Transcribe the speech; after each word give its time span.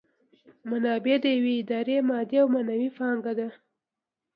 منابع 0.69 1.15
د 1.23 1.25
یوې 1.37 1.53
ادارې 1.61 1.97
مادي 2.09 2.37
او 2.41 2.47
معنوي 2.53 2.89
پانګه 2.97 3.33
ده. 3.39 3.47